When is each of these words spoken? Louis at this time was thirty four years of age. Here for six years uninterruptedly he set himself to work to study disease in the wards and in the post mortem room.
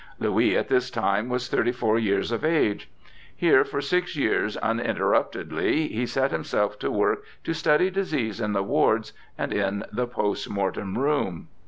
Louis 0.17 0.57
at 0.57 0.67
this 0.67 0.89
time 0.89 1.29
was 1.29 1.47
thirty 1.47 1.71
four 1.71 1.99
years 1.99 2.31
of 2.31 2.43
age. 2.43 2.89
Here 3.35 3.63
for 3.63 3.81
six 3.81 4.15
years 4.15 4.57
uninterruptedly 4.57 5.89
he 5.89 6.07
set 6.07 6.31
himself 6.31 6.79
to 6.79 6.89
work 6.89 7.23
to 7.43 7.53
study 7.53 7.91
disease 7.91 8.41
in 8.41 8.53
the 8.53 8.63
wards 8.63 9.13
and 9.37 9.53
in 9.53 9.83
the 9.91 10.07
post 10.07 10.49
mortem 10.49 10.97
room. 10.97 11.49